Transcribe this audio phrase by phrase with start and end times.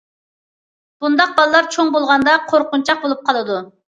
[1.03, 3.63] بۇنداق بالىلار چوڭ بولغاندا قورقۇنچاق بولۇپ قالىدۇ.